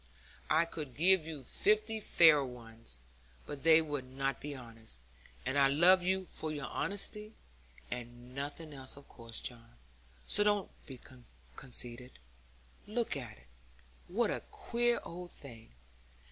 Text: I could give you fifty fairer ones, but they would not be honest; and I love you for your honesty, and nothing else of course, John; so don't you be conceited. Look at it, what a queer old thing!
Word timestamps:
I 0.49 0.65
could 0.65 0.95
give 0.97 1.27
you 1.27 1.43
fifty 1.43 1.99
fairer 1.99 2.43
ones, 2.43 2.97
but 3.45 3.61
they 3.61 3.83
would 3.83 4.05
not 4.11 4.41
be 4.41 4.55
honest; 4.55 4.99
and 5.45 5.59
I 5.59 5.67
love 5.67 6.01
you 6.01 6.25
for 6.33 6.51
your 6.51 6.65
honesty, 6.65 7.35
and 7.91 8.33
nothing 8.33 8.73
else 8.73 8.97
of 8.97 9.07
course, 9.07 9.39
John; 9.39 9.75
so 10.27 10.43
don't 10.43 10.71
you 10.87 10.97
be 10.97 10.99
conceited. 11.55 12.17
Look 12.87 13.15
at 13.15 13.37
it, 13.37 13.47
what 14.07 14.31
a 14.31 14.39
queer 14.49 14.99
old 15.05 15.33
thing! 15.33 15.69